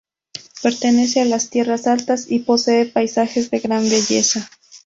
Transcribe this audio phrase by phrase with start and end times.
[0.63, 4.49] Pertenece a las "Tierras Altas" y posee paisajes de gran belleza.